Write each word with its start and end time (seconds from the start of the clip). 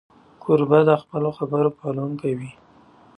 کوربه 0.43 0.79
د 0.89 0.91
خپلو 1.01 1.29
خبرو 1.37 1.69
پالونکی 1.79 2.33
وي. 2.39 2.51